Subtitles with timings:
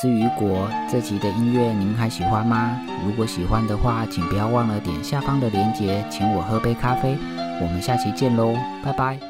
[0.00, 2.80] 至于果这集的音乐您还喜欢吗？
[3.04, 7.18] 如果喜欢的话请不要忘了点下方的链接请我喝杯咖啡。
[7.60, 9.29] 我们下期见喽拜拜。